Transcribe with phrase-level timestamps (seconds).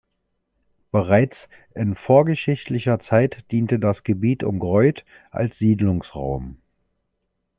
[0.91, 6.57] Bereits in vorgeschichtlicher Zeit diente das Gebiet um Greuth als Siedlungsraum.